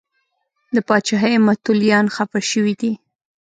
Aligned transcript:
د 0.75 0.77
پاچاهۍ 0.87 1.33
متولیان 1.47 2.05
خفه 2.15 2.39
شوي 2.51 2.73
دي. 2.81 2.91